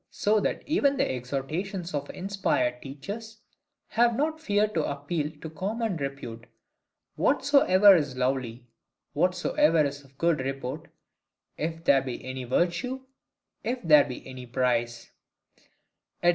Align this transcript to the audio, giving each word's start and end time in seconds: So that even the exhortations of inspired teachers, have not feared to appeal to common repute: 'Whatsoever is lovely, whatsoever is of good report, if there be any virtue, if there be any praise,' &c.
So 0.09 0.39
that 0.39 0.63
even 0.67 0.97
the 0.97 1.07
exhortations 1.11 1.93
of 1.93 2.09
inspired 2.09 2.81
teachers, 2.81 3.37
have 3.89 4.15
not 4.15 4.39
feared 4.41 4.73
to 4.73 4.83
appeal 4.83 5.29
to 5.41 5.49
common 5.51 5.97
repute: 5.97 6.47
'Whatsoever 7.17 7.95
is 7.95 8.17
lovely, 8.17 8.65
whatsoever 9.13 9.85
is 9.85 10.03
of 10.03 10.17
good 10.17 10.39
report, 10.39 10.87
if 11.55 11.83
there 11.83 12.01
be 12.01 12.25
any 12.25 12.45
virtue, 12.45 13.01
if 13.63 13.79
there 13.83 14.03
be 14.05 14.25
any 14.27 14.47
praise,' 14.47 15.11
&c. 16.23 16.29